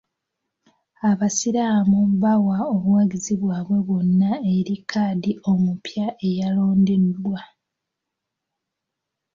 [1.09, 7.39] Abasiraamu bawa obuwagizi bwabwe bwonna eri kadhi omupya eyalondebwa.